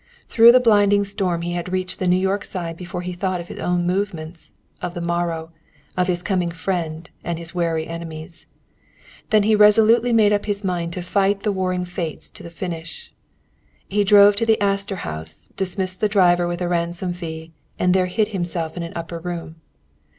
[0.27, 3.49] Through the blinding storm he had reached the New York side before he thought of
[3.49, 5.51] his own movements, of the morrow,
[5.95, 8.47] of his coming friend, and of his wary enemies.
[9.29, 13.13] Then he resolutely made up his mind to fight the warring Fates to a finish.
[13.87, 18.07] He drove to the Astor House, dismissed his driver with a ransom fee, and there
[18.07, 19.57] hid himself in an upper room.